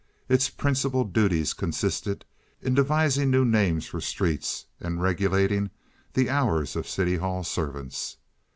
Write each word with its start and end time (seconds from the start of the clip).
Its 0.27 0.49
principal 0.49 1.03
duties 1.03 1.53
consisted 1.53 2.25
in 2.59 2.73
devising 2.73 3.29
new 3.29 3.45
names 3.45 3.85
for 3.85 4.01
streets 4.01 4.65
and 4.79 4.99
regulating 4.99 5.69
the 6.13 6.27
hours 6.27 6.75
of 6.75 6.89
city 6.89 7.17
hall 7.17 7.43
servants. 7.43 8.17